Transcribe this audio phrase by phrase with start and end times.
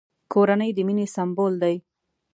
[0.33, 1.75] کورنۍ د مینې سمبول دی!